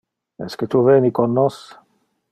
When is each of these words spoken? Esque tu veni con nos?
Esque 0.45 0.69
tu 0.75 0.81
veni 0.89 1.13
con 1.19 1.37
nos? 1.41 1.63